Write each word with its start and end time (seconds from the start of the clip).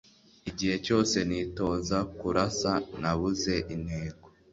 igihe 0.49 0.75
cyose 0.85 1.15
nitoza 1.29 1.97
kurasa, 2.17 2.71
nabuze 2.99 3.53
intego 3.75 4.25